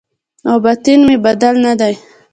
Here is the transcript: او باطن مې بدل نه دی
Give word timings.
او 0.49 0.55
باطن 0.63 0.99
مې 1.07 1.15
بدل 1.25 1.55
نه 1.65 1.73
دی 1.79 1.93